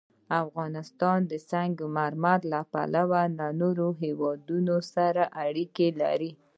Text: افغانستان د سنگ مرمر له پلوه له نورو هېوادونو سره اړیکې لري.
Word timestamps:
افغانستان 0.43 1.19
د 1.31 1.33
سنگ 1.49 1.75
مرمر 1.97 2.39
له 2.53 2.61
پلوه 2.73 3.23
له 3.37 3.47
نورو 3.61 3.87
هېوادونو 4.03 4.75
سره 4.93 5.23
اړیکې 5.45 5.87
لري. 6.01 6.31